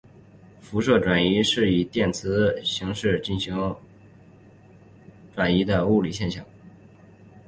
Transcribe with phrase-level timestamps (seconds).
[0.59, 3.79] 辐射转移是以电磁辐射形式进行能量
[5.31, 6.43] 转移的物理现象。